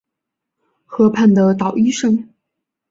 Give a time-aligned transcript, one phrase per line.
[0.87, 2.27] 河畔的捣衣声